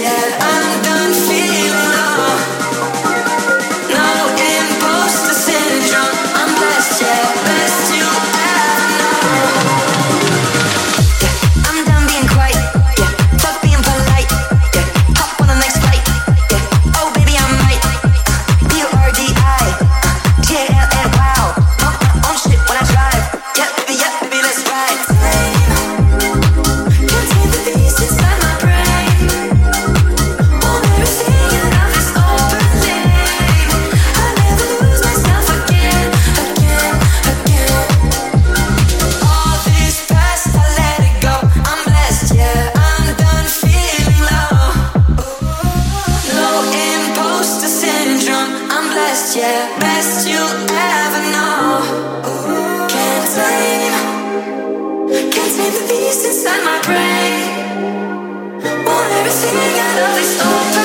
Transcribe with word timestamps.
yeah. 0.00 0.37
best, 49.18 49.36
yeah, 49.36 49.78
best 49.80 50.28
you'll 50.28 50.38
ever 50.38 51.22
know. 51.34 51.82
Can't 52.88 53.26
tame, 53.34 53.94
can't 55.32 55.52
tame 55.56 55.72
the 55.74 55.84
beast 55.88 56.24
inside 56.24 56.62
my 56.64 56.78
brain. 56.86 57.42
Want 58.86 59.12
everything 59.18 59.56
I 59.56 59.68
got 59.76 60.08
of 60.08 60.14
this 60.14 60.46
old. 60.46 60.77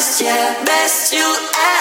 best, 0.00 0.22
yeah, 0.22 0.64
best 0.64 1.12
you 1.12 1.20
ever. 1.20 1.79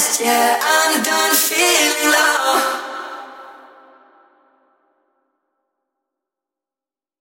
last 0.00 0.20
year. 0.20 0.56
I'm 0.62 1.02
done 1.02 1.34
feeling 1.34 2.08
like 2.08 2.19